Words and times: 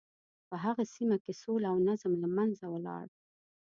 په 0.49 0.55
هغه 0.63 0.83
سیمه 0.95 1.17
کې 1.23 1.33
سوله 1.41 1.67
او 1.73 1.77
نظم 1.87 2.13
له 2.23 2.27
منځه 2.37 2.65
ولاړ. 2.69 3.05